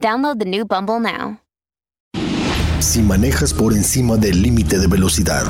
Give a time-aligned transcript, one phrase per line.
[0.00, 1.40] Download the new Bumble now.
[2.80, 5.44] Si manejas por encima del límite de velocidad,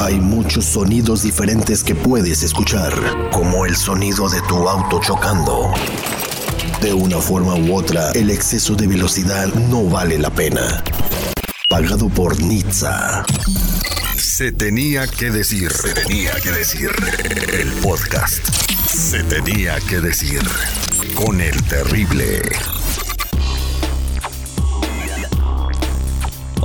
[0.00, 2.94] hay muchos sonidos diferentes que puedes escuchar,
[3.30, 5.74] como el sonido de tu auto chocando.
[6.80, 10.82] De una forma u otra, el exceso de velocidad no vale la pena.
[11.68, 13.26] Pagado por Nizza.
[14.16, 15.70] Se tenía que decir.
[15.70, 16.90] Se tenía que decir.
[17.52, 18.42] El podcast.
[18.88, 20.40] Se tenía que decir.
[21.14, 22.40] Con el terrible.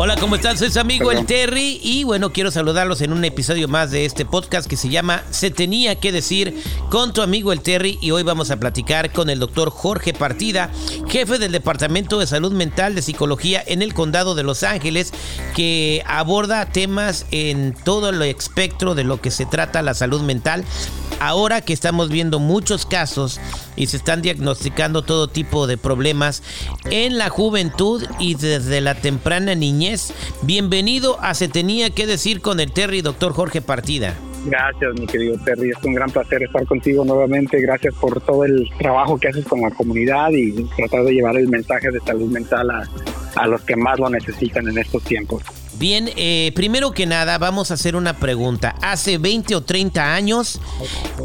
[0.01, 0.57] Hola, ¿cómo están?
[0.57, 4.23] Soy su amigo el Terry y bueno, quiero saludarlos en un episodio más de este
[4.23, 8.23] podcast que se llama Se tenía que decir con tu amigo el Terry y hoy
[8.23, 10.71] vamos a platicar con el doctor Jorge Partida,
[11.09, 15.11] jefe del Departamento de Salud Mental de Psicología en el Condado de Los Ángeles,
[15.53, 20.63] que aborda temas en todo el espectro de lo que se trata la salud mental.
[21.19, 23.41] Ahora que estamos viendo muchos casos
[23.75, 26.41] y se están diagnosticando todo tipo de problemas
[26.91, 29.88] en la juventud y desde la temprana niñez,
[30.43, 34.15] bienvenido a Se Tenía que Decir con el Terry, doctor Jorge Partida.
[34.45, 35.71] Gracias, mi querido Terry.
[35.71, 37.59] Es un gran placer estar contigo nuevamente.
[37.59, 41.47] Gracias por todo el trabajo que haces con la comunidad y tratar de llevar el
[41.47, 42.89] mensaje de salud mental a,
[43.35, 45.43] a los que más lo necesitan en estos tiempos.
[45.79, 48.75] Bien, eh, primero que nada vamos a hacer una pregunta.
[48.81, 50.59] Hace 20 o 30 años,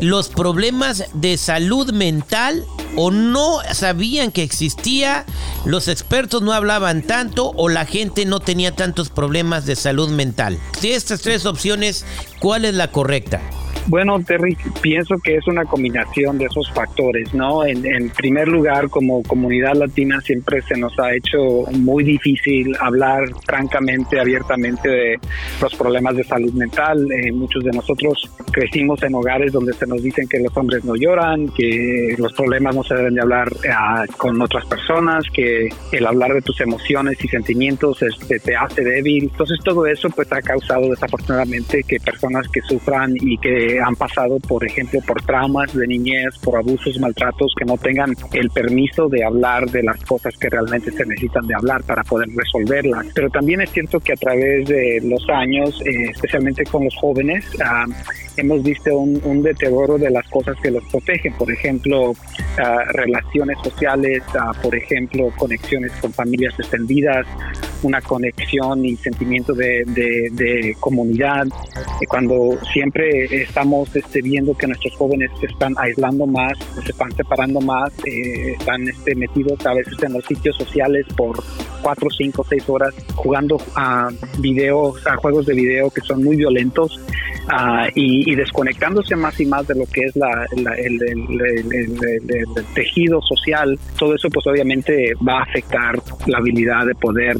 [0.00, 2.64] los problemas de salud mental
[2.96, 5.24] o no sabían que existía,
[5.64, 10.58] los expertos no hablaban tanto o la gente no tenía tantos problemas de salud mental.
[10.82, 12.04] De estas tres opciones,
[12.40, 13.40] ¿cuál es la correcta?
[13.86, 17.64] Bueno, Terry, pienso que es una combinación de esos factores, ¿no?
[17.66, 21.38] En, primer lugar, como comunidad latina siempre se nos ha hecho
[21.72, 25.18] muy difícil hablar francamente, abiertamente de
[25.60, 27.06] los problemas de salud mental.
[27.12, 30.94] Eh, muchos de nosotros crecimos en hogares donde se nos dicen que los hombres no
[30.96, 36.06] lloran, que los problemas no se deben de hablar eh, con otras personas, que el
[36.06, 39.24] hablar de tus emociones y sentimientos este, te hace débil.
[39.24, 44.38] Entonces todo eso pues ha causado desafortunadamente que personas que sufran y que han pasado,
[44.40, 49.24] por ejemplo, por traumas de niñez, por abusos, maltratos, que no tengan el permiso de
[49.24, 53.06] hablar de las cosas que realmente se necesitan de hablar para poder resolverlas.
[53.14, 57.44] Pero también es cierto que a través de los años, eh, especialmente con los jóvenes,
[57.64, 57.86] ah,
[58.36, 62.14] hemos visto un, un, deterioro de las cosas que los protegen, por ejemplo,
[62.58, 67.26] ah, relaciones sociales, ah, por ejemplo, conexiones con familias extendidas,
[67.82, 71.46] una conexión y sentimiento de, de, comunidad.
[72.08, 73.63] Cuando siempre estamos
[73.94, 78.86] este, viendo que nuestros jóvenes se están aislando más, se están separando más, eh, están
[78.88, 81.42] este, metidos a veces en los sitios sociales por
[81.84, 84.08] cuatro, cinco, seis horas jugando a
[84.38, 86.98] videos, a juegos de video que son muy violentos
[87.52, 90.46] uh, y, desconectándose más y más de lo que es la,
[90.78, 90.98] el,
[92.74, 95.94] tejido social, todo eso pues obviamente va a afectar
[96.26, 97.36] la habilidad de poder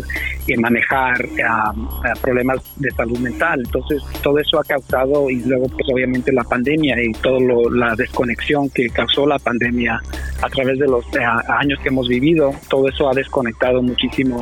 [0.47, 3.62] eh, manejar uh, problemas de salud mental.
[3.65, 7.41] Entonces todo eso ha causado y luego pues obviamente la pandemia y toda
[7.71, 10.00] la desconexión que causó la pandemia
[10.43, 14.34] a través de los uh, años que hemos vivido, todo eso ha desconectado muchísimo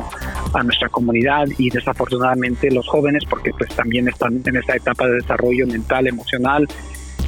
[0.53, 5.15] a nuestra comunidad y desafortunadamente los jóvenes porque pues también están en esta etapa de
[5.15, 6.67] desarrollo mental, emocional,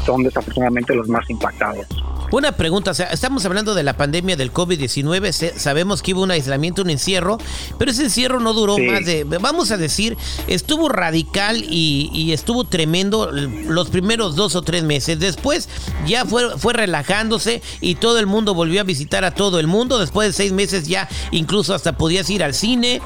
[0.06, 1.88] son desafortunadamente los más impactados.
[2.31, 6.31] Una pregunta, o sea, estamos hablando de la pandemia del COVID-19, sabemos que hubo un
[6.31, 7.38] aislamiento, un encierro,
[7.78, 13.31] pero ese encierro no duró más de, vamos a decir, estuvo radical y, estuvo tremendo
[13.31, 15.19] los primeros dos o tres meses.
[15.19, 15.69] Después
[16.06, 20.00] ya fue, fue relajándose y todo el mundo volvió a visitar a todo el mundo.
[20.00, 23.02] Después de seis meses ya incluso hasta podías ir al cine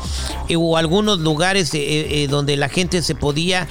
[0.48, 3.68] eh, o algunos lugares eh, eh, donde la gente se podía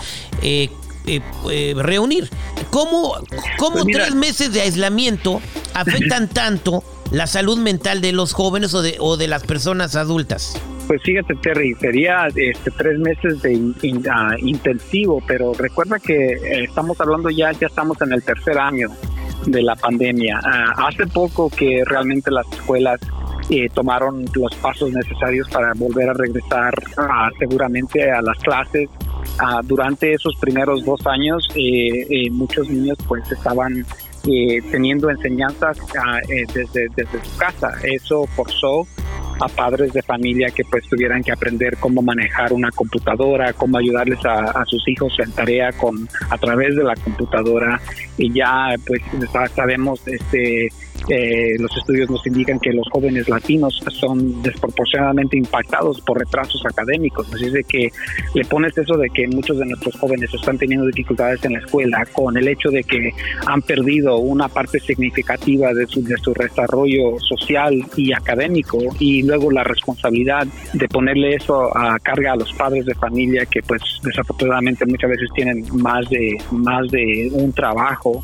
[1.08, 2.28] eh, eh, reunir.
[2.70, 3.14] ¿Cómo,
[3.58, 5.40] cómo pues tres meses de aislamiento
[5.74, 10.60] afectan tanto la salud mental de los jóvenes o de, o de las personas adultas?
[10.86, 13.72] Pues fíjate, Terry, sería este, tres meses de
[14.10, 18.88] ah, intensivo, pero recuerda que eh, estamos hablando ya, ya estamos en el tercer año
[19.46, 20.40] de la pandemia.
[20.44, 23.00] Ah, hace poco que realmente las escuelas
[23.72, 28.90] tomaron los pasos necesarios para volver a regresar ah, seguramente a las clases
[29.38, 33.84] Ah, durante esos primeros dos años eh, eh, muchos niños pues estaban
[34.26, 37.72] eh, teniendo enseñanzas ah, desde, desde su casa.
[37.84, 38.86] Eso forzó
[39.40, 44.18] a padres de familia que pues tuvieran que aprender cómo manejar una computadora, cómo ayudarles
[44.24, 47.80] a, sus hijos en tarea con a través de la computadora
[48.16, 49.00] y ya pues
[49.54, 50.68] sabemos este
[51.08, 57.32] eh, los estudios nos indican que los jóvenes latinos son desproporcionadamente impactados por retrasos académicos.
[57.32, 57.90] Así de que
[58.34, 62.06] le pones eso de que muchos de nuestros jóvenes están teniendo dificultades en la escuela
[62.12, 63.10] con el hecho de que
[63.46, 69.50] han perdido una parte significativa de su, de su desarrollo social y académico y luego
[69.50, 74.84] la responsabilidad de ponerle eso a carga a los padres de familia que pues desafortunadamente
[74.86, 78.22] muchas veces tienen más de más de un trabajo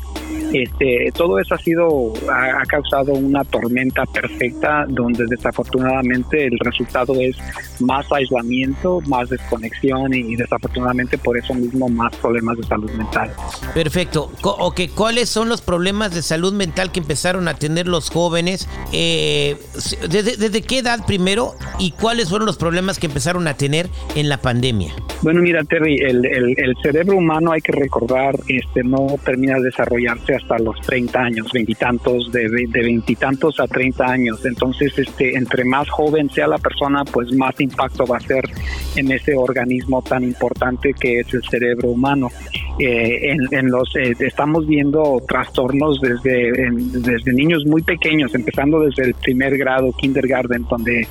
[0.55, 7.35] este, todo eso ha sido, ha, causado una tormenta perfecta donde desafortunadamente el resultado es
[7.81, 13.31] más aislamiento, más desconexión y, desafortunadamente por eso mismo más problemas de salud mental.
[13.73, 14.31] Perfecto.
[14.41, 14.87] okay.
[14.87, 18.69] ¿Cuáles son los problemas de salud mental que empezaron a tener los jóvenes?
[18.93, 19.57] Eh,
[20.09, 24.37] ¿desde, qué edad primero y cuáles fueron los problemas que empezaron a tener en la
[24.37, 24.93] pandemia?
[25.21, 30.35] Bueno, mira, Terry, el, el cerebro humano hay que recordar, este, no termina de desarrollarse
[30.35, 34.45] hasta los 30 años, veintitantos, de veintitantos a 30 años.
[34.45, 38.43] Entonces, este, entre más joven sea la persona, pues más impacto va a ser
[38.95, 42.29] en ese organismo tan importante que es el cerebro humano.
[42.79, 49.13] Eh, en, los eh, estamos viendo trastornos desde desde niños muy pequeños, empezando desde el
[49.15, 51.07] primer grado, kindergarten, donde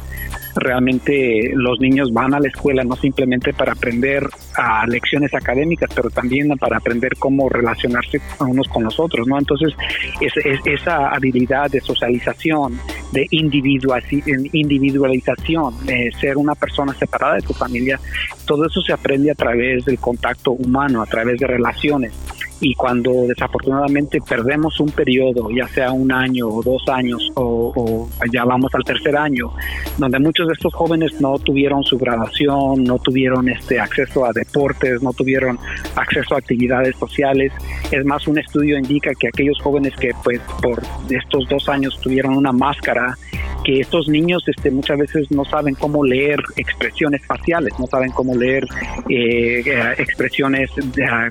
[0.55, 6.09] realmente los niños van a la escuela no simplemente para aprender a lecciones académicas, pero
[6.11, 9.39] también para aprender cómo relacionarse unos con los otros, ¿no?
[9.39, 9.75] Entonces,
[10.21, 10.35] es,
[10.65, 12.79] esa habilidad de socialización,
[13.13, 17.99] de individualización, de ser una persona separada de tu familia,
[18.47, 22.13] todo eso se aprende a través del contacto humano, a través de relaciones
[22.61, 28.45] y cuando desafortunadamente perdemos un periodo, ya sea un año o dos años o, ya
[28.45, 29.53] vamos al tercer año,
[29.99, 35.03] donde muchos de estos jóvenes no tuvieron su graduación, no tuvieron este acceso a deportes,
[35.03, 35.59] no tuvieron
[35.97, 37.53] acceso a actividades sociales,
[37.91, 42.37] es más un estudio indica que aquellos jóvenes que pues por estos dos años tuvieron
[42.37, 43.17] una máscara
[43.65, 48.37] que estos niños este, muchas veces no saben cómo leer expresiones faciales, no saben cómo
[48.37, 48.65] leer
[49.09, 50.71] eh, eh, expresiones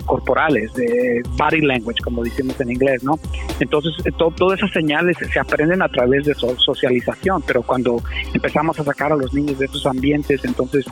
[0.06, 0.72] corporales,
[1.38, 3.20] body language, como decimos en inglés, ¿no?
[3.60, 8.02] Entonces, eh, todas esas señales se aprenden a través de socialización, pero cuando
[8.34, 10.86] empezamos a sacar a los niños de esos ambientes, entonces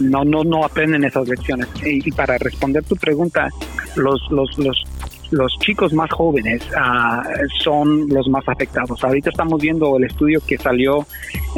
[0.00, 1.68] no, no, no aprenden esas lecciones.
[1.84, 3.48] Y, y, para responder tu pregunta,
[3.96, 4.84] los, los, los
[5.30, 7.22] los chicos más jóvenes ah,
[7.62, 9.02] son los más afectados.
[9.04, 11.06] Ahorita estamos viendo el estudio que salió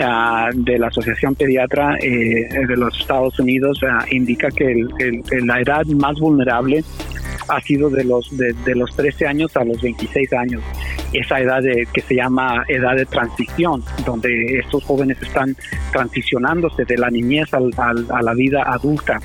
[0.03, 4.89] ah, de la Asociación Pediatra eh, de los Estados Unidos, ah, indica que
[5.43, 6.85] la edad más vulnerable
[7.51, 10.63] ha sido de los de, los 13 años a los 26 años.
[11.13, 15.57] Esa edad de, que se llama edad de transición, donde estos jóvenes están
[15.93, 19.19] transicionándose de la niñez a la vida adulta.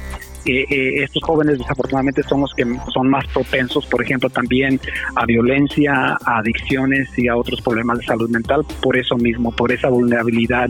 [0.48, 4.80] Eh, estos jóvenes desafortunadamente son los que son más propensos, por ejemplo, también
[5.16, 9.72] a violencia, a adicciones y a otros problemas de salud mental, por eso mismo, por
[9.72, 10.69] esa vulnerabilidad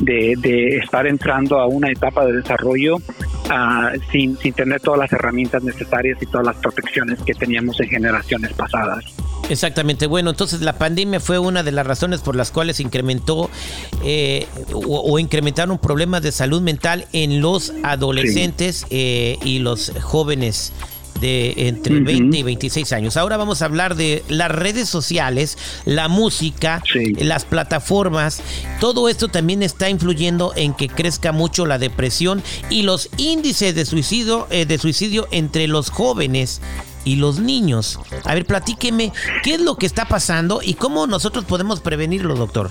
[0.00, 2.96] de, de estar entrando a una etapa de desarrollo
[3.52, 7.88] uh, sin, sin tener todas las herramientas necesarias y todas las protecciones que teníamos en
[7.88, 9.04] generaciones pasadas.
[9.48, 10.06] Exactamente.
[10.06, 13.50] Bueno, entonces la pandemia fue una de las razones por las cuales incrementó
[14.04, 20.72] eh, o, incrementaron problemas de salud mental en los adolescentes eh, y los jóvenes
[21.22, 23.16] de entre 20 y 26 años.
[23.16, 26.82] Ahora vamos a hablar de las redes sociales, la música,
[27.16, 28.42] las plataformas.
[28.80, 33.86] Todo esto también está influyendo en que crezca mucho la depresión y los índices de
[33.86, 36.60] suicidio, eh, de suicidio entre los jóvenes
[37.04, 38.00] y los niños.
[38.24, 39.12] A ver, platíqueme,
[39.44, 42.70] ¿qué es lo que está pasando y cómo nosotros podemos prevenirlo, doctor?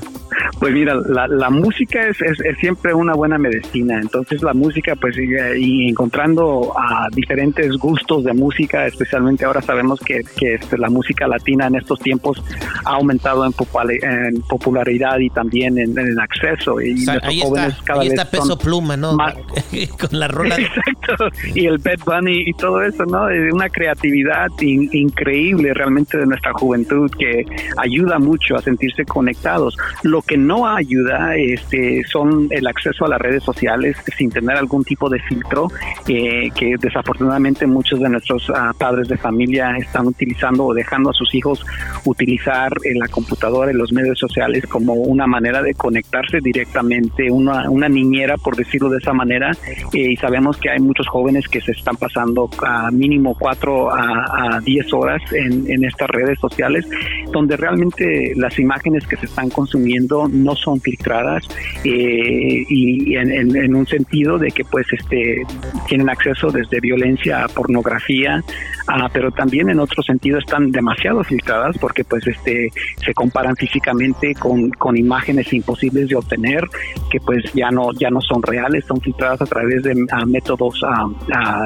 [0.61, 2.17] Pues mira, la, música es,
[2.59, 8.85] siempre una buena medicina, entonces la música, pues y, encontrando a diferentes gustos de música,
[8.85, 12.43] especialmente ahora sabemos que, que este, la música latina en estos tiempos
[12.85, 13.53] ha aumentado en,
[14.43, 16.79] popularidad y también en, acceso.
[16.79, 19.17] Y ahí jóvenes está, cada ahí está peso pluma, ¿no?
[19.99, 20.57] Con la rola.
[20.57, 21.25] Exacto,
[21.55, 23.23] y el Bad Bunny y todo eso, ¿no?
[23.51, 27.45] Una creatividad increíble realmente de nuestra juventud que
[27.77, 29.75] ayuda mucho a sentirse conectados.
[30.03, 34.83] Lo que no ayuda este, son el acceso a las redes sociales sin tener algún
[34.83, 35.67] tipo de filtro,
[36.07, 41.13] eh, que desafortunadamente muchos de nuestros ah, padres de familia están utilizando o dejando a
[41.13, 41.65] sus hijos
[42.05, 47.69] utilizar en la computadora y los medios sociales como una manera de conectarse directamente, una,
[47.69, 49.51] una niñera, por decirlo de esa manera,
[49.93, 54.55] eh, y sabemos que hay muchos jóvenes que se están pasando a mínimo cuatro a,
[54.55, 56.85] a diez horas en, en estas redes sociales,
[57.31, 61.47] donde realmente las imágenes que se están consumiendo no son filtradas
[61.83, 65.43] eh, y en, un sentido de que pues este
[65.87, 68.43] tienen acceso desde violencia a pornografía,
[68.87, 72.71] ah, pero también en otro sentido están demasiado filtradas porque pues este
[73.03, 76.67] se comparan físicamente con, con imágenes imposibles de obtener
[77.09, 79.95] que pues ya no ya no son reales, son filtradas a través de
[80.27, 80.81] métodos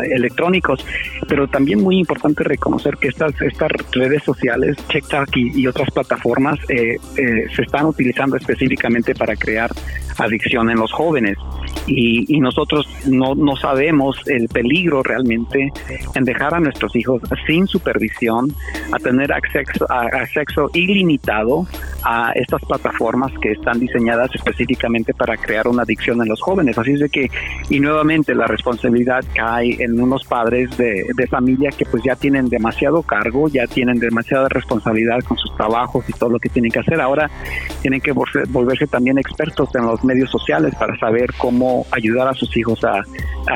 [0.09, 0.85] electrónicos,
[1.27, 6.97] pero también muy importante reconocer que estas estas redes sociales, TikTok y, otras plataformas eh,
[7.17, 8.54] eh, se están utilizando específicamente
[9.17, 9.71] para crear
[10.17, 11.37] adicción en los jóvenes
[11.87, 15.71] y, nosotros no, no sabemos el peligro realmente
[16.13, 18.53] en dejar a nuestros hijos sin supervisión,
[18.91, 21.65] a tener acceso, a, acceso ilimitado
[22.03, 26.77] a estas plataformas que están diseñadas específicamente para crear una adicción en los jóvenes.
[26.77, 27.29] Así es de que,
[27.69, 32.47] y nuevamente la responsabilidad cae en unos padres de, de familia que pues ya tienen
[32.47, 36.79] demasiado cargo, ya tienen demasiada responsabilidad con sus trabajos y todo lo que tienen que
[36.79, 37.01] hacer.
[37.01, 37.29] Ahora
[37.81, 38.11] tienen que
[38.47, 43.03] volverse también expertos en los medios sociales para saber cómo ayudar a sus hijos a,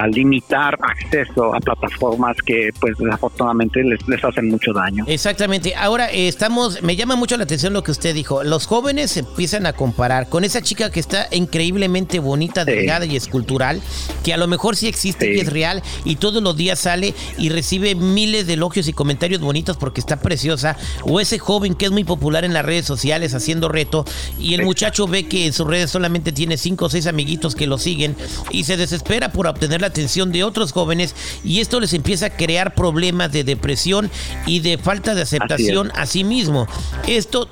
[0.08, 5.04] limitar acceso a plataformas que pues desafortunadamente les, les hacen mucho daño.
[5.08, 5.74] Exactamente.
[5.76, 8.44] Ahora eh, estamos, me llama mucho la atención lo que usted dijo.
[8.44, 13.16] Los jóvenes se empiezan a comparar con esa chica que está increíblemente bonita, delgada y
[13.16, 13.82] escultural,
[14.24, 17.50] que a lo mejor sí existe y es real y todos los días sale y
[17.50, 20.78] recibe miles de elogios y comentarios bonitos porque está preciosa.
[21.04, 24.06] O ese joven que es muy popular en las redes sociales haciendo reto
[24.40, 27.68] y el muchacho ve que en sus redes solamente tiene cinco o seis amiguitos que
[27.68, 28.16] lo siguen
[28.50, 32.30] y se desespera por obtener la atención de otros jóvenes y esto les empieza a
[32.30, 34.10] crear problemas de depresión
[34.46, 36.66] y de falta de aceptación a sí mismo.
[37.08, 37.50] Esto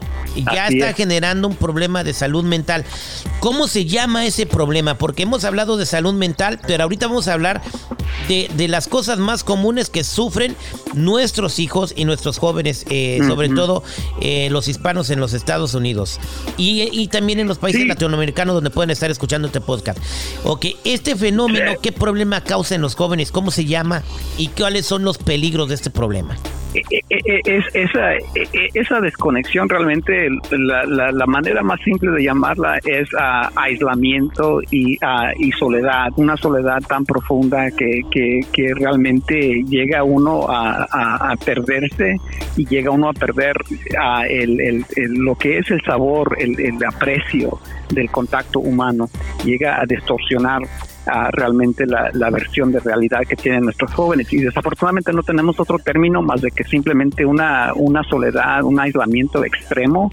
[0.54, 2.86] ya está generando un problema de salud mental.
[3.42, 4.98] ¿Cómo se llama ese problema?
[4.98, 7.62] Porque hemos hablado de salud mental, pero ahorita vamos a hablar
[8.28, 10.56] de, las cosas más comunes que sufren
[10.94, 13.84] nuestros hijos y nuestros jóvenes, eh, sobre todo
[14.22, 16.20] eh, los hispanos en los Estados Unidos
[16.58, 19.98] y, también en los países latinoamericanos donde pueden estar escuchando este podcast.
[20.44, 23.32] Ok, este fenómeno, ¿qué problema causa en los jóvenes?
[23.32, 24.04] ¿Cómo se llama?
[24.38, 26.38] ¿Y cuáles son los peligros de este problema?
[26.90, 28.14] Eh, es, esa,
[28.74, 35.32] esa desconexión realmente, la, la, manera más simple de llamarla es uh, aislamiento y, uh,
[35.40, 42.18] y soledad, una soledad tan profunda que, que, realmente llega uno a, a, perderse
[42.56, 43.56] y llega uno a perder
[44.00, 49.10] a el, lo que es el sabor, el aprecio del contacto humano,
[49.44, 50.62] llega a distorsionar
[51.32, 54.32] realmente la, versión de realidad que tienen nuestros jóvenes.
[54.34, 59.44] Y desafortunadamente no tenemos otro término más de que simplemente una, una soledad, un aislamiento
[59.44, 60.12] extremo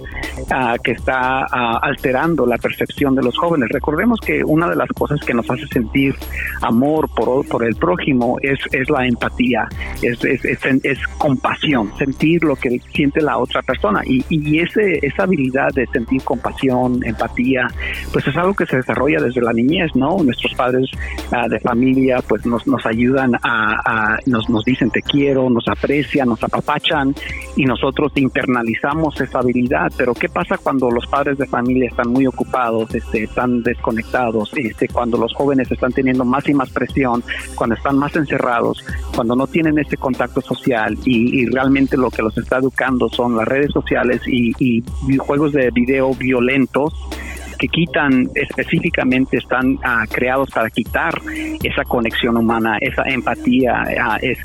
[0.50, 3.68] ah, que está ah, alterando la percepción de los jóvenes.
[3.70, 6.14] Recordemos que una de las cosas que nos hace sentir
[6.62, 9.68] amor por, por el prójimo es, es la empatía,
[10.02, 14.02] es, es, es, compasión, sentir lo que siente la otra persona.
[14.04, 17.68] Y, y ese, esa habilidad de sentir compasión, empatía,
[18.12, 20.16] pues es algo que se desarrolla desde la niñez, ¿no?
[20.22, 20.83] Nuestros padres
[21.30, 26.28] Ah, de familia pues nos, nos ayudan a, nos, nos dicen te quiero, nos aprecian,
[26.28, 27.14] nos apapachan
[27.56, 29.92] y nosotros internalizamos esa habilidad.
[29.96, 34.88] Pero ¿qué pasa cuando los padres de familia están muy ocupados, este, están desconectados, este,
[34.88, 37.22] cuando los jóvenes están teniendo más y más presión,
[37.54, 42.36] cuando están más encerrados, cuando no tienen ese contacto social y, realmente lo que los
[42.38, 44.82] está educando son las redes sociales y, y
[45.18, 46.94] juegos de video violentos?
[47.64, 51.14] Que quitan específicamente están ah, creados para quitar
[51.62, 54.36] esa conexión humana, esa empatía, ah, e,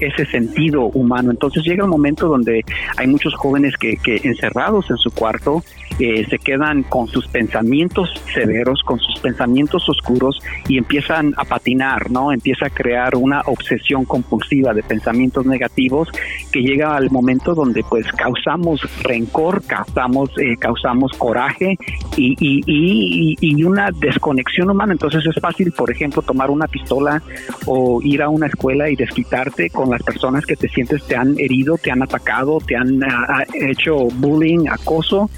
[0.00, 1.30] ese sentido humano.
[1.30, 2.64] Entonces llega un momento donde
[2.96, 5.62] hay muchos jóvenes que, que encerrados en su cuarto
[5.98, 12.10] eh, se quedan con sus pensamientos severos, con sus pensamientos oscuros y empiezan a patinar,
[12.10, 12.32] ¿no?
[12.32, 16.08] Empieza a crear una obsesión compulsiva de pensamientos negativos
[16.50, 21.76] que llega al momento donde pues causamos rencor, causamos, eh, causamos coraje
[22.16, 24.92] y, y, y, una desconexión humana.
[24.92, 27.22] Entonces es fácil, por ejemplo, tomar una pistola
[27.66, 31.38] o ir a una escuela y desquitarte con las personas que te sientes te han
[31.38, 35.30] herido, te han atacado, te han ah, hecho bullying, acoso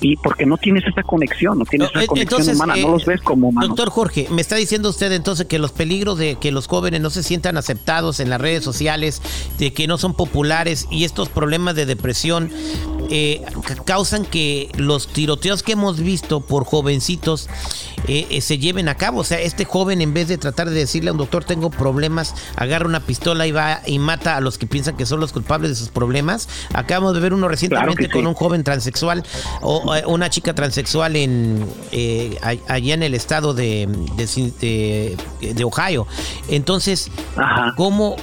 [0.00, 3.48] y porque no tienes esa conexión, no tienes esa conexión humana, no los ves como
[3.48, 3.68] humanos.
[3.68, 7.10] Doctor Jorge, me está diciendo usted entonces que los peligros de que los jóvenes no
[7.10, 9.20] se sientan aceptados en las redes sociales,
[9.58, 12.50] de que no son populares y estos problemas de depresión
[13.10, 13.42] eh,
[13.84, 17.48] causan que los tiroteos que hemos visto por jovencitos
[18.08, 19.20] eh, eh, se lleven a cabo.
[19.20, 22.34] O sea, este joven en vez de tratar de decirle a un doctor tengo problemas,
[22.56, 25.70] agarra una pistola y va y mata a los que piensan que son los culpables
[25.70, 26.48] de sus problemas.
[26.72, 29.24] Acabamos de ver uno recientemente con un joven transexual
[29.60, 36.06] o una chica transexual en eh, allá en el estado de, de, Ohio.
[36.48, 37.10] Entonces,
[37.76, 38.16] ¿cómo,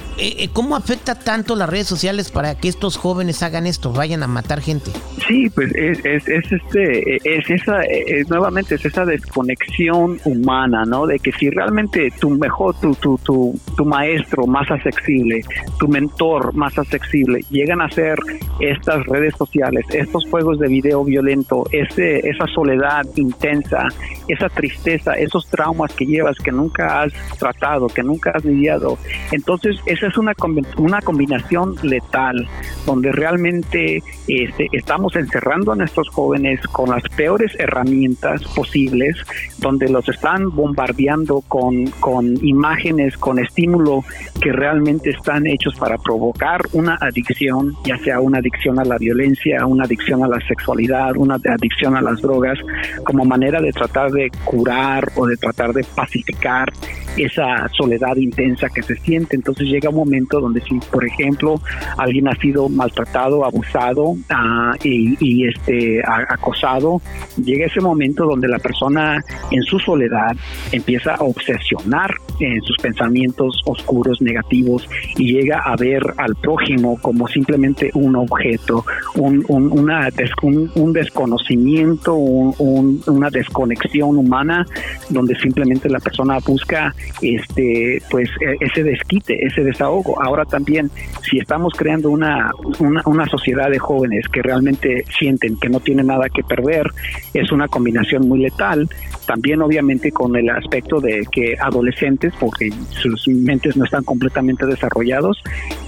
[0.52, 4.60] ¿cómo afecta tanto las redes sociales para que estos jóvenes hagan esto, vayan a matar
[4.60, 4.77] gente?
[5.26, 11.06] Sí, pues es, es, este, es esa, es, nuevamente es esa desconexión humana, ¿no?
[11.06, 15.42] De que si realmente tu mejor, tu, tu, tu, tu maestro más accesible,
[15.78, 18.18] tu mentor más accesible, llegan a ser
[18.60, 23.88] estas redes sociales, estos juegos de video violento, ese, esa soledad intensa,
[24.28, 28.98] esa tristeza, esos traumas que llevas que nunca has tratado, que nunca has lidiado.
[29.32, 30.32] Entonces, esa es una,
[30.76, 32.48] una combinación letal,
[32.86, 39.16] donde realmente este, estamos encerrando a nuestros jóvenes con las peores herramientas posibles,
[39.58, 44.04] donde los están bombardeando con, con imágenes, con estímulo
[44.40, 49.66] que realmente están hechos para provocar una adicción, ya sea una adicción a la violencia,
[49.66, 52.58] una adicción a la sexualidad, una adicción a las drogas,
[53.04, 56.72] como manera de tratar de curar o de tratar de pacificar
[57.16, 59.36] esa soledad intensa que se siente.
[59.36, 61.60] Entonces llega un momento donde si, por ejemplo,
[61.96, 67.00] alguien ha sido maltratado, abusado ah, y, este acosado,
[67.36, 70.36] llega ese momento donde la persona en su soledad
[70.72, 72.10] empieza a obsesionar
[72.40, 78.84] en sus pensamientos oscuros, negativos y llega a ver al prójimo como simplemente un objeto,
[79.16, 80.08] un, una
[80.42, 84.66] un, desconocimiento, una desconexión humana
[85.08, 90.20] donde simplemente la persona busca este pues e, ese desquite, ese desahogo.
[90.22, 90.90] Ahora también
[91.22, 96.28] si estamos creando una, una, sociedad de jóvenes que realmente sienten que no tienen nada
[96.28, 96.86] que perder,
[97.34, 98.88] es una combinación muy letal.
[99.28, 105.42] También obviamente con el aspecto de que adolescentes, porque sus mentes no están completamente desarrollados,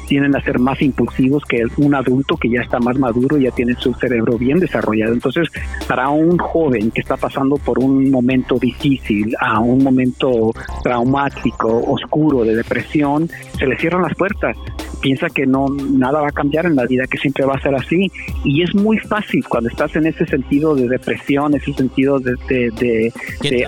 [0.09, 3.51] tienden a ser más impulsivos que un adulto que ya está más maduro y ya
[3.53, 5.15] tiene su cerebro bien desarrollado.
[5.15, 5.49] Entonces,
[5.89, 12.45] para un joven que está pasando por un momento difícil, a un momento traumático, oscuro,
[12.45, 13.27] de depresión,
[13.59, 14.55] se le cierran las puertas
[15.01, 17.75] piensa que no nada va a cambiar en la vida, que siempre va a ser
[17.75, 18.11] así.
[18.45, 23.13] Y es muy fácil cuando estás en ese sentido de depresión, ese sentido de, de,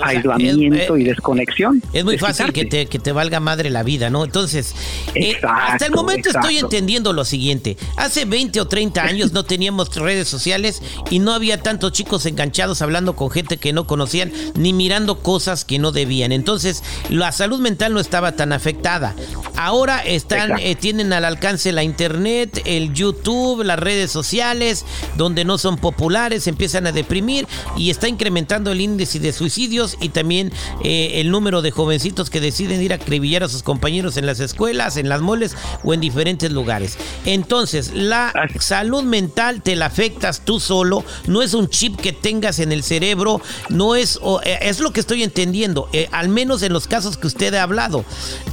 [0.02, 1.82] aislamiento y desconexión.
[1.92, 4.24] Es muy fácil que te, que te valga madre la vida, ¿no?
[4.24, 4.74] Entonces,
[5.14, 7.76] eh, hasta el momento estoy entendiendo lo siguiente.
[7.96, 12.82] Hace 20 o 30 años no teníamos redes sociales y no había tantos chicos enganchados
[12.82, 16.32] hablando con gente que no conocían ni mirando cosas que no debían.
[16.32, 19.14] Entonces, la salud mental no estaba tan afectada.
[19.56, 24.84] Ahora están, eh, tienen a alcance la internet, el YouTube, las redes sociales,
[25.16, 27.46] donde no son populares, empiezan a deprimir
[27.76, 32.82] y está incrementando el índice de y también eh, el número de jovencitos que deciden
[32.82, 36.50] ir a acribillar a sus compañeros en las escuelas, en las moles o en diferentes
[36.50, 36.98] lugares.
[37.24, 42.58] Entonces, la salud mental te la afectas tú solo, no es un chip que tengas
[42.58, 46.72] en el cerebro, no es, eh, es lo que estoy entendiendo, eh, al menos en
[46.72, 48.04] los casos que usted ha hablado.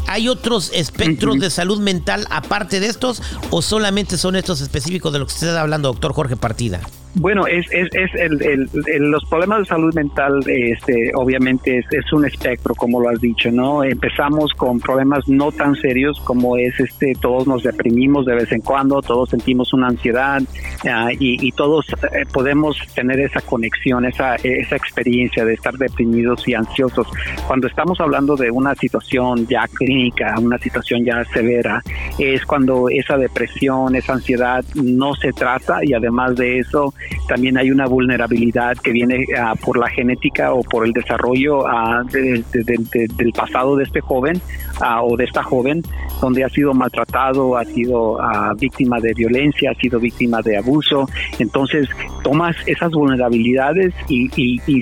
[0.08, 5.14] Hay otros espectros de salud mental aparte parte de estos o solamente son estos específicos
[5.14, 6.82] de lo que usted está hablando, doctor Jorge Partida?
[7.16, 8.70] Bueno, es, es, es el,
[9.12, 13.84] los problemas de salud mental, este, obviamente es, un espectro, como lo has dicho, ¿no?
[13.84, 18.62] Empezamos con problemas no tan serios como es, este, todos nos deprimimos de vez en
[18.62, 20.42] cuando, todos sentimos una ansiedad
[20.88, 26.54] ah, y, todos eh, podemos tener esa conexión, esa, esa experiencia de estar deprimidos y
[26.54, 27.08] ansiosos.
[27.48, 31.82] Cuando estamos hablando de una situación ya clínica, una situación ya severa,
[32.20, 36.94] es cuando esa depresión, esa ansiedad no se trata y además de eso,
[37.28, 42.04] también hay una vulnerabilidad que viene ah, por la genética o por el desarrollo ah,
[42.10, 44.42] del pasado de este joven
[44.82, 45.84] ah, o de esta joven,
[46.22, 48.18] donde ha sido maltratado, ha sido
[48.58, 51.08] víctima de violencia, ha sido víctima de abuso.
[51.40, 51.88] Entonces
[52.24, 54.30] tomas esas vulnerabilidades y,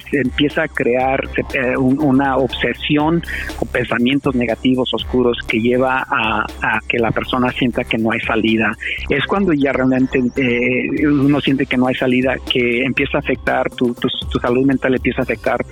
[0.09, 1.21] se empieza a crear
[1.53, 3.21] eh, una obsesión
[3.57, 6.45] con pensamientos negativos, oscuros, que lleva a,
[6.87, 8.75] que la persona sienta que no hay salida.
[9.09, 13.19] Es cuando ya realmente eh, uno siente que no hay salida salida que empieza a
[13.19, 14.07] afectar tu, tu,
[14.39, 15.65] salud mental, empieza a afectar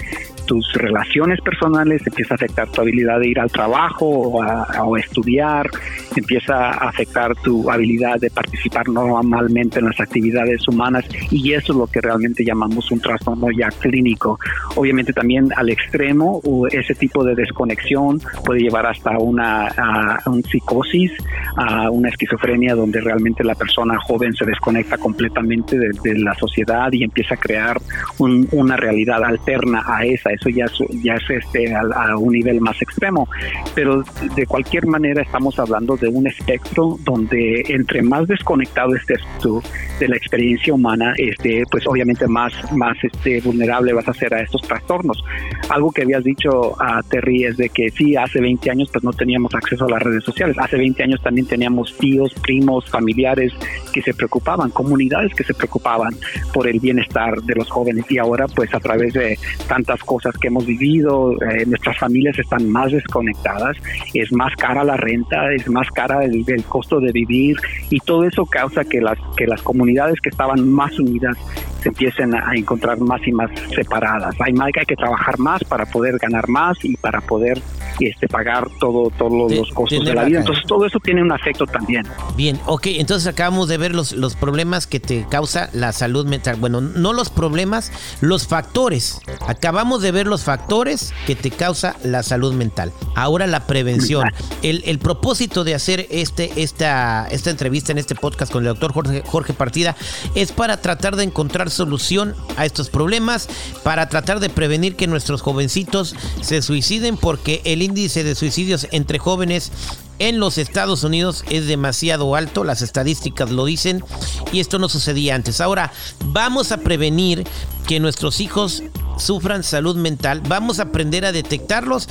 [0.46, 5.70] tus relaciones personales, empieza a afectar tu habilidad de ir al trabajo o a, estudiar,
[6.16, 11.78] empieza a afectar tu habilidad de participar normalmente en las actividades humanas y eso es
[11.80, 14.38] lo que realmente llamamos un trastorno ya clínico.
[14.76, 21.12] Obviamente también al extremo ese tipo de desconexión puede llevar hasta una un psicosis,
[21.56, 26.92] a una esquizofrenia donde realmente la persona joven se desconecta completamente de, de la sociedad
[26.92, 27.80] y empieza a crear
[28.20, 30.32] una realidad alterna a esa.
[30.32, 33.28] Eso ya es, ya es este, a, un nivel más extremo.
[33.74, 34.04] Pero
[34.36, 39.62] de cualquier manera estamos hablando de un espectro donde entre más desconectado estés tú
[40.00, 44.42] de la experiencia humana, este, pues obviamente más, más este, vulnerable vas a ser a
[44.42, 45.24] estos trastornos.
[45.70, 49.14] Algo que habías dicho a Terry es de que sí, hace 20 años pues no
[49.14, 50.58] teníamos acceso a las redes sociales.
[50.60, 53.54] Hace 20 años también teníamos tíos, primos, familiares
[53.96, 56.14] que se preocupaban, comunidades que se preocupaban
[56.54, 60.50] por el bienestar de los jóvenes y ahora pues a través de tantas cosas que
[60.50, 63.78] hemos vivido, eh, nuestras familias están más desconectadas,
[64.14, 67.56] es más cara la renta, es más cara el, costo de vivir
[67.90, 71.38] y todo eso causa que las, que las comunidades que estaban más unidas
[71.82, 74.36] se empiecen a encontrar más y más separadas.
[74.42, 77.62] Hay, hay que trabajar más para poder ganar más y para poder
[78.00, 80.40] este, pagar todo, todos los costos de la vida.
[80.40, 82.06] Entonces todo eso tiene un efecto también.
[82.36, 86.58] Bien, ok, entonces acabamos de ver los, los problemas que te causa la salud mental.
[86.58, 89.22] Bueno, no los problemas, los factores.
[89.48, 92.92] Acabamos de ver los factores que te causa la salud mental.
[93.16, 94.30] Ahora la prevención.
[94.62, 98.94] El, el propósito de hacer este, esta, esta entrevista en este podcast con el doctor
[98.94, 99.96] Jorge, Jorge Partida
[100.34, 103.48] es para tratar de encontrar solución a estos problemas,
[103.84, 109.20] para tratar de prevenir que nuestros jovencitos se suiciden porque el índice de suicidios entre
[109.20, 109.72] jóvenes
[110.20, 114.04] en los Estados Unidos es demasiado alto, las estadísticas lo dicen,
[114.52, 115.62] y esto no sucedía antes.
[115.62, 115.92] Ahora,
[116.26, 117.44] vamos a prevenir
[117.88, 118.84] que nuestros hijos
[119.18, 122.10] sufran salud mental, vamos a aprender a detectarlos,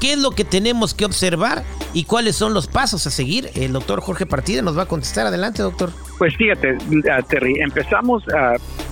[0.00, 1.62] qué es lo que tenemos que observar
[1.94, 3.50] y cuáles son los pasos a seguir.
[3.54, 5.26] El doctor Jorge Partida nos va a contestar.
[5.26, 5.92] Adelante, doctor.
[6.18, 6.76] Pues fíjate,
[7.28, 8.24] Terry, empezamos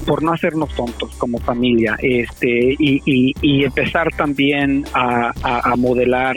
[0.07, 6.37] por no hacernos tontos como familia este, y, empezar también a modelar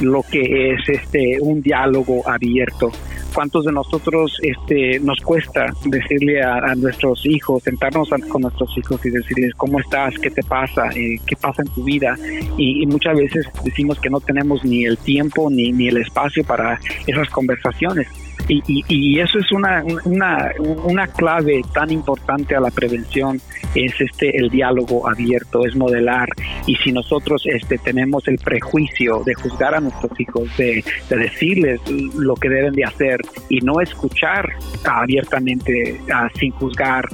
[0.00, 2.90] lo que es este un diálogo abierto.
[3.34, 9.10] ¿Cuántos de nosotros este, nos cuesta decirle a, nuestros hijos, sentarnos con nuestros hijos y
[9.10, 12.16] decirles cómo estás, qué te pasa, eh, qué pasa en tu vida?
[12.56, 16.80] Y, muchas veces decimos que no tenemos ni el tiempo ni, ni el espacio para
[17.06, 18.08] esas conversaciones.
[18.48, 20.50] Y, y, eso es una, una,
[20.84, 23.38] una, clave tan importante a la prevención,
[23.74, 26.30] es este el diálogo abierto, es modelar.
[26.66, 31.80] Y si nosotros este, tenemos el prejuicio de juzgar a nuestros hijos, de, de decirles
[32.16, 34.48] lo que deben de hacer y no escuchar
[34.84, 37.06] abiertamente ah, sin juzgar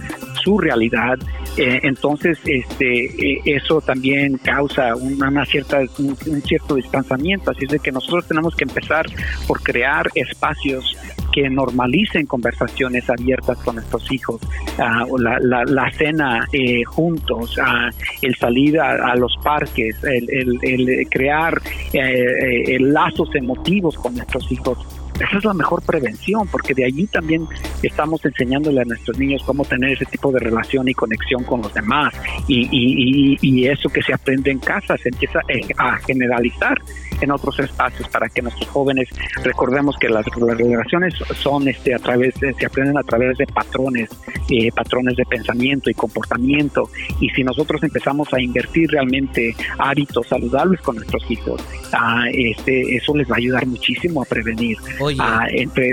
[0.45, 1.19] su realidad,
[1.57, 7.71] eh, entonces este eh, eso también causa una, cierta un, un, cierto distanciamiento así es
[7.71, 9.07] de que nosotros tenemos que empezar
[9.47, 10.97] por crear espacios
[11.35, 14.41] que normalicen conversaciones abiertas con nuestros hijos,
[14.79, 17.91] uh, la, la, la, cena eh, juntos, uh,
[18.23, 21.61] el salir a, los parques, el, el, el crear
[21.93, 24.79] eh, eh, lazos emotivos con nuestros hijos
[25.21, 27.47] esa es la mejor prevención, porque de allí también
[27.83, 31.73] estamos enseñándole a nuestros niños cómo tener ese tipo de relación y conexión con los
[31.73, 32.13] demás.
[32.49, 35.41] Y, y, y, eso que se aprende en casa se empieza
[35.79, 36.81] a generalizar
[37.21, 39.09] en otros espacios para que nuestros jóvenes
[39.43, 44.11] recordemos que las, relaciones son este a través se aprenden a través de patrones
[44.51, 46.91] eh, patrones de pensamiento y comportamiento.
[47.21, 53.15] Y si nosotros empezamos a invertir realmente hábitos saludables con nuestros hijos ah, este eso
[53.17, 54.79] les va a ayudar muchísimo a prevenir.
[55.19, 55.93] Ah, entre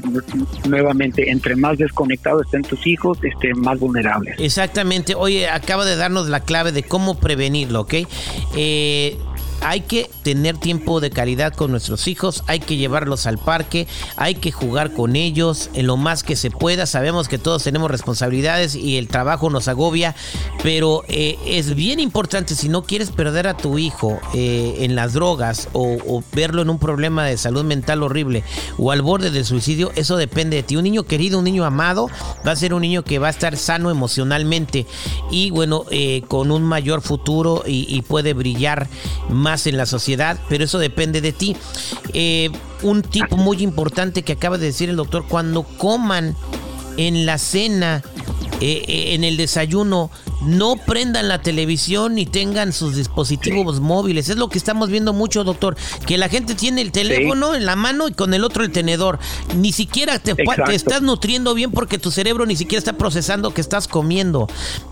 [0.67, 4.35] nuevamente entre más desconectados estén tus hijos estén más vulnerables.
[4.39, 5.15] Exactamente.
[5.15, 7.93] Oye acaba de darnos la clave de cómo prevenirlo ¿ok?
[8.55, 9.17] Eh,
[9.61, 14.35] hay que tener tiempo de calidad con nuestros hijos, hay que llevarlos al parque, hay
[14.35, 16.85] que jugar con ellos en lo más que se pueda.
[16.85, 20.15] Sabemos que todos tenemos responsabilidades y el trabajo nos agobia,
[20.63, 25.13] pero eh, es bien importante si no quieres perder a tu hijo eh, en las
[25.13, 28.43] drogas o, verlo en un problema de salud mental horrible
[28.77, 30.75] o al borde del suicidio, eso depende de ti.
[30.75, 32.09] Un niño querido, un niño amado,
[32.45, 34.85] va a ser un niño que va a estar sano emocionalmente
[35.29, 38.87] y bueno, eh, con un mayor futuro y, y puede brillar
[39.29, 41.55] más en la sociedad, pero eso depende de ti.
[42.13, 42.49] Eh,
[42.81, 46.35] un tipo muy importante que acaba de decir el doctor, cuando coman
[46.97, 48.01] en la cena,
[48.59, 54.29] eh, eh, en el desayuno, no prendan la televisión ni tengan sus dispositivos móviles.
[54.29, 57.75] Es lo que estamos viendo mucho, doctor, que la gente tiene el teléfono en la
[57.75, 59.19] mano y con el otro el tenedor.
[59.55, 63.61] Ni siquiera te, te, estás nutriendo bien porque tu cerebro ni siquiera está procesando que
[63.61, 64.47] estás comiendo.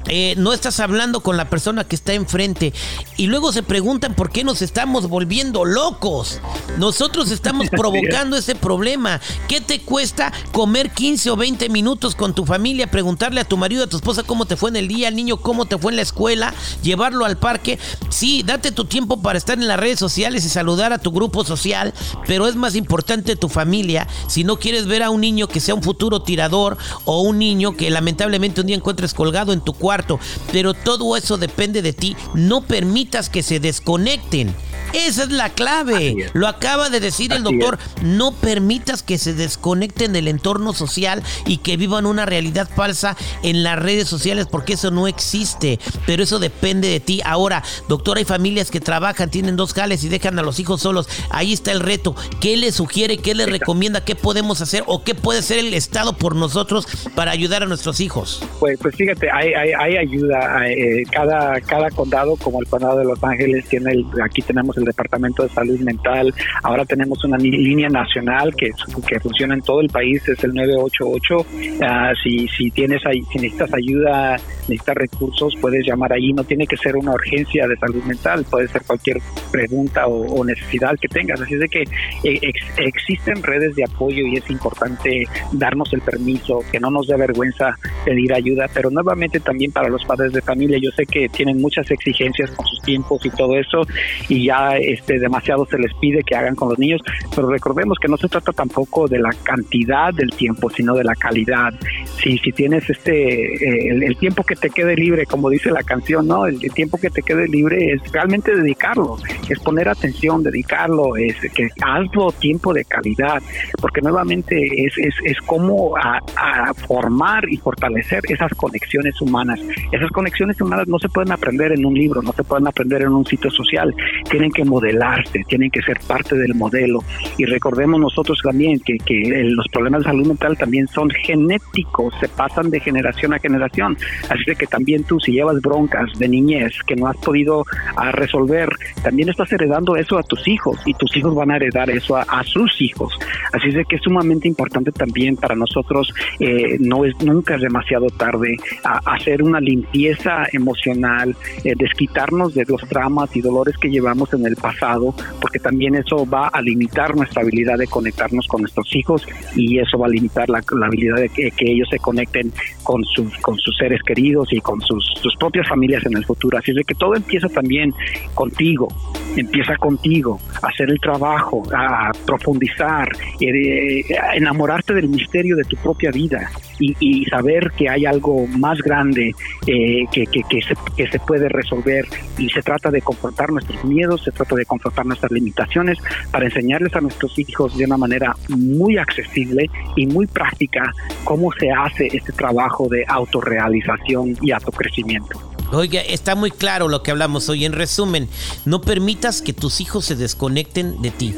[0.08, 2.74] Eh, no estás hablando con la persona que está enfrente.
[3.18, 6.40] Y luego se preguntan por qué nos estamos volviendo locos.
[6.78, 9.20] Nosotros estamos provocando ese problema.
[9.48, 13.84] ¿Qué te cuesta comer 15 o 20 minutos con tu familia, preguntarle a tu marido,
[13.84, 15.98] a tu esposa cómo te fue en el día, al niño cómo te fue en
[15.98, 17.80] la escuela, llevarlo al parque.
[18.10, 21.44] Sí, date tu tiempo para estar en las redes sociales y saludar a tu grupo
[21.44, 21.94] social,
[22.26, 24.08] pero es más importante tu familia.
[24.28, 27.76] Si no quieres ver a un niño que sea un futuro tirador o un niño
[27.76, 30.20] que lamentablemente un día encuentres colgado en tu cuarto,
[30.52, 32.16] pero todo eso depende de ti.
[32.34, 34.56] No permitas que se desconecten
[34.94, 36.30] Esa es la clave.
[36.34, 37.78] Lo acaba de decir el doctor.
[38.02, 43.64] No permitas que se desconecten del entorno social y que vivan una realidad falsa en
[43.64, 45.80] las redes sociales porque eso no existe.
[46.06, 47.22] Pero eso depende de ti.
[47.24, 51.08] Ahora, doctor, hay familias que trabajan, tienen dos jales y dejan a los hijos solos.
[51.30, 52.16] Ahí está el reto.
[52.42, 53.18] ¿Qué le sugiere?
[53.18, 54.04] ¿Qué le recomienda?
[54.04, 54.84] ¿Qué podemos hacer?
[54.88, 58.44] ¿O qué puede hacer el Estado por nosotros para ayudar a nuestros hijos?
[58.60, 60.68] Pues, pues fíjate, hay, hay, ayuda.
[60.68, 64.86] Eh, cada, cada condado, como el condado de Los Ángeles, tiene el, aquí tenemos el
[64.86, 66.34] Departamento de Salud Mental.
[66.64, 68.72] Ahora tenemos una línea nacional que,
[69.08, 71.46] que funciona en todo el país, es el 988.
[71.84, 76.34] Ah, si, si, tienes, si necesitas ayuda, necesitas recursos, puedes llamar ahí.
[76.34, 79.18] No tiene que ser una urgencia de salud mental, puede ser cualquier
[79.52, 81.42] pregunta o, necesidad que tengas.
[81.42, 81.84] Así es de que
[82.24, 87.18] eh, existen redes de apoyo y es importante darnos el permiso, que no nos dé
[87.18, 91.62] vergüenza pedir ayuda, pero nuevamente también para los padres de familia, yo sé que tienen
[91.62, 93.82] muchas exigencias con sus tiempos y todo eso,
[94.28, 97.02] y ya este demasiado se les pide que hagan con los niños,
[97.36, 101.16] pero recordemos que no se trata tampoco de la cantidad del tiempo, sino de la
[101.16, 101.74] calidad.
[102.22, 106.28] Si, si tienes este eh, el, tiempo que te quede libre, como dice la canción,
[106.28, 106.46] ¿no?
[106.46, 109.18] El, tiempo que te quede libre es realmente dedicarlo,
[109.50, 113.42] es poner atención, dedicarlo, es que hazlo tiempo de calidad,
[113.82, 119.60] porque nuevamente es, es, es como a, a formar y fortalecer esas conexiones humanas.
[119.92, 123.10] Esas conexiones humanas no se pueden aprender en un libro, no se pueden aprender en
[123.10, 123.94] un sitio social,
[124.30, 127.04] tienen que modelarse, tienen que ser parte del modelo.
[127.38, 132.28] Y recordemos nosotros también que, que los problemas de salud mental también son genéticos, se
[132.28, 133.98] pasan de generación a generación.
[134.30, 137.62] Así que también tú si llevas broncas de niñez que no has podido
[137.96, 138.70] a ah, resolver,
[139.04, 142.44] también estás heredando eso a tus hijos y tus hijos van a heredar eso a,
[142.44, 143.14] sus hijos.
[143.54, 148.08] Así es que es sumamente importante también para nosotros, eh, no es nunca es demasiado
[148.08, 154.34] tarde, a, hacer una limpieza emocional, eh, desquitarnos de los traumas y dolores que llevamos
[154.34, 158.96] en el pasado, porque también eso va a limitar nuestra habilidad de conectarnos con nuestros
[158.96, 162.52] hijos y eso va a limitar la, habilidad de que, ellos se conecten
[162.84, 166.58] con sus, con sus seres queridos y con sus, sus propias familias en el futuro.
[166.58, 167.94] Así es de que todo empieza también
[168.34, 168.88] contigo,
[169.36, 173.10] empieza contigo, hacer el trabajo, a profundizar,
[173.40, 179.36] eh, enamorarte del misterio de tu propia vida y, saber que hay algo más grande
[179.68, 182.06] eh, que, que, se, que se puede resolver
[182.38, 185.98] y se trata de confrontar nuestros miedos, se trata de confrontar nuestras limitaciones
[186.32, 191.72] para enseñarles a nuestros hijos de una manera muy accesible y muy práctica cómo se
[191.72, 195.40] hace este trabajo de autorrealización y autocrecimiento.
[195.72, 197.66] Oiga, está muy claro lo que hablamos hoy.
[197.66, 198.28] En resumen,
[198.66, 201.36] no permitas que tus hijos se desconecten de ti.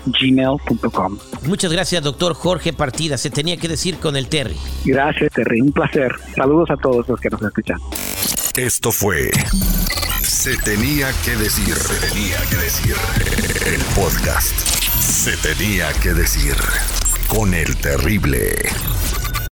[0.06, 1.18] gmail.com.
[1.46, 3.18] Muchas gracias, doctor Jorge Partida.
[3.18, 4.56] Se tenía que decir con el Terry.
[4.86, 5.62] Gracias, Terry.
[5.62, 6.12] Un placer.
[6.36, 7.80] Saludos a todos los que nos escuchan.
[8.56, 9.32] Esto fue
[10.22, 11.76] Se tenía que decir.
[11.76, 12.96] Se tenía que decir.
[13.66, 14.56] El podcast.
[15.00, 16.56] Se tenía que decir
[17.28, 18.54] con el terrible.